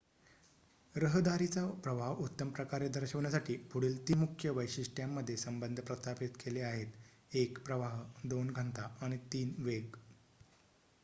[0.95, 6.97] रहदारीचा प्रवाह उत्तमप्रकारे दर्शवण्यासाठी पुढील ३ मुख्य वैशिष्ट्यांमध्ये संबंध प्रस्थापित केले आहेत:
[7.35, 8.01] १ प्रवाह
[8.29, 9.95] २ घनता आणि ३ वेग